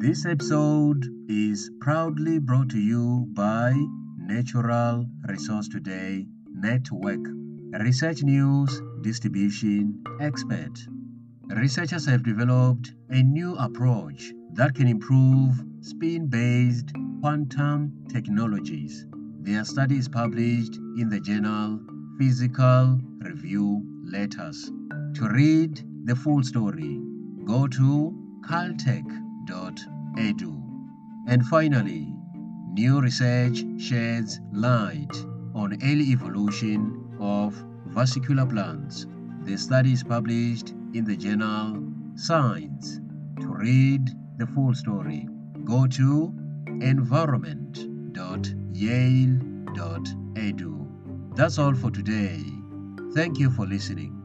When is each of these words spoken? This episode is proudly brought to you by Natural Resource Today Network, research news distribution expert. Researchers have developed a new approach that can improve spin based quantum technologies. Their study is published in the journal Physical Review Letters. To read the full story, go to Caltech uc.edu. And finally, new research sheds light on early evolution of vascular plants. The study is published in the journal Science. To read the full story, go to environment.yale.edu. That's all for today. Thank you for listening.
This 0.00 0.26
episode 0.26 1.04
is 1.28 1.72
proudly 1.80 2.38
brought 2.38 2.68
to 2.68 2.78
you 2.78 3.26
by 3.32 3.72
Natural 4.16 5.04
Resource 5.26 5.66
Today 5.66 6.24
Network, 6.54 7.18
research 7.80 8.22
news 8.22 8.80
distribution 9.00 10.00
expert. 10.20 10.78
Researchers 11.48 12.06
have 12.06 12.22
developed 12.22 12.92
a 13.10 13.20
new 13.24 13.56
approach 13.56 14.32
that 14.52 14.76
can 14.76 14.86
improve 14.86 15.60
spin 15.80 16.28
based 16.28 16.92
quantum 17.20 17.92
technologies. 18.08 19.04
Their 19.40 19.64
study 19.64 19.96
is 19.96 20.08
published 20.08 20.76
in 20.96 21.08
the 21.10 21.18
journal 21.18 21.80
Physical 22.20 23.00
Review 23.18 23.82
Letters. 24.04 24.70
To 25.14 25.28
read 25.28 25.82
the 26.04 26.14
full 26.14 26.44
story, 26.44 27.02
go 27.46 27.66
to 27.66 28.14
Caltech 28.48 29.02
uc.edu. 29.48 30.62
And 31.26 31.44
finally, 31.46 32.14
new 32.72 33.00
research 33.00 33.64
sheds 33.78 34.40
light 34.52 35.14
on 35.54 35.76
early 35.82 36.10
evolution 36.10 37.16
of 37.20 37.54
vascular 37.86 38.46
plants. 38.46 39.06
The 39.42 39.56
study 39.56 39.92
is 39.92 40.02
published 40.04 40.70
in 40.94 41.04
the 41.04 41.16
journal 41.16 41.82
Science. 42.14 43.00
To 43.40 43.46
read 43.54 44.08
the 44.38 44.46
full 44.46 44.74
story, 44.74 45.28
go 45.64 45.86
to 45.86 46.34
environment.yale.edu. 46.66 48.16
That's 51.36 51.58
all 51.58 51.74
for 51.74 51.90
today. 51.90 52.40
Thank 53.14 53.38
you 53.38 53.50
for 53.50 53.66
listening. 53.66 54.16